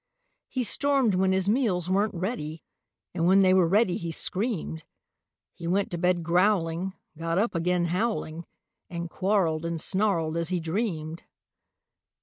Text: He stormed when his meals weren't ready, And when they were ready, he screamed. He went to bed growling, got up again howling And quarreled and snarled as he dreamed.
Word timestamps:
He 0.49 0.63
stormed 0.63 1.13
when 1.13 1.31
his 1.31 1.47
meals 1.47 1.87
weren't 1.87 2.15
ready, 2.15 2.63
And 3.13 3.27
when 3.27 3.41
they 3.41 3.53
were 3.53 3.67
ready, 3.67 3.97
he 3.97 4.11
screamed. 4.11 4.83
He 5.53 5.67
went 5.67 5.91
to 5.91 5.99
bed 5.99 6.23
growling, 6.23 6.93
got 7.19 7.37
up 7.37 7.53
again 7.53 7.85
howling 7.85 8.45
And 8.89 9.11
quarreled 9.11 9.63
and 9.63 9.79
snarled 9.79 10.37
as 10.37 10.49
he 10.49 10.59
dreamed. 10.59 11.21